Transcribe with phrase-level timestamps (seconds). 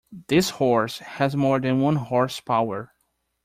[0.29, 2.91] This horse has more than one horse power.